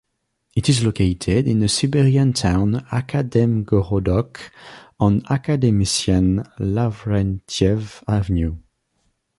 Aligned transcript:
It 0.55 0.67
is 0.67 0.83
located 0.83 1.47
in 1.47 1.59
the 1.59 1.69
Siberian 1.69 2.33
town 2.33 2.87
Akademgorodok, 2.91 4.39
on 4.99 5.21
Academician 5.29 6.37
Lavrentiev 6.57 8.03
Avenue. 8.07 8.57